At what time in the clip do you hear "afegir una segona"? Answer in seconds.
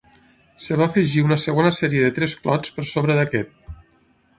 0.93-1.75